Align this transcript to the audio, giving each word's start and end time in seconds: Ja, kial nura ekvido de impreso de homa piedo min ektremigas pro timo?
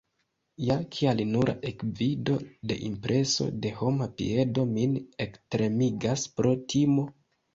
Ja, 0.67 0.75
kial 0.93 1.19
nura 1.33 1.53
ekvido 1.71 2.37
de 2.71 2.77
impreso 2.87 3.47
de 3.65 3.73
homa 3.81 4.07
piedo 4.21 4.65
min 4.77 4.97
ektremigas 5.29 6.25
pro 6.39 6.55
timo? 6.75 7.07